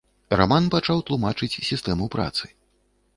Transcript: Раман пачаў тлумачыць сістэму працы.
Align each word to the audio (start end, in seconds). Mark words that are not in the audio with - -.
Раман 0.39 0.69
пачаў 0.75 1.03
тлумачыць 1.09 1.59
сістэму 1.69 2.09
працы. 2.17 2.51